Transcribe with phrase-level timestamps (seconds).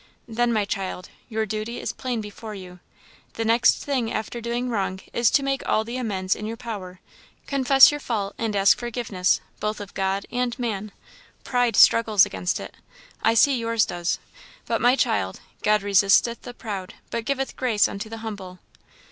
[0.27, 2.79] "Then, my child, your duty is plain before you.
[3.33, 6.99] The next thing after doing wrong is to make all the amends in your power;
[7.45, 10.91] confess your fault, and ask forgiveness, both of God and man.
[11.43, 12.73] Pride struggles against it
[13.21, 14.17] I see yours does;
[14.65, 18.57] but, my child, 'God resisteth the proud, but giveth grace unto the humble.'